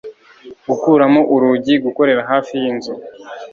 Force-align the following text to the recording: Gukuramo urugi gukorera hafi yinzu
Gukuramo 0.69 1.21
urugi 1.33 1.73
gukorera 1.85 2.21
hafi 2.31 2.53
yinzu 2.61 2.93